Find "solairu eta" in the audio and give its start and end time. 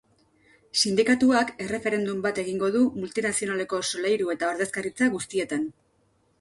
3.93-4.51